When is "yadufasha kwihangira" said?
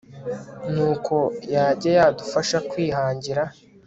1.97-3.43